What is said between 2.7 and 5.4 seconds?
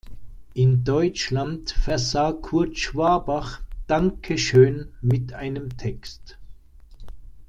Schwabach "Danke Schön" mit